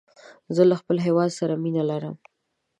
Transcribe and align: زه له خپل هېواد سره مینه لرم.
زه 0.55 0.61
له 0.69 0.75
خپل 0.81 0.97
هېواد 1.07 1.29
سره 1.39 1.53
مینه 1.63 1.83
لرم. 1.89 2.15